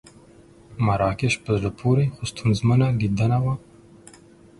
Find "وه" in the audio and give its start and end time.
3.43-3.53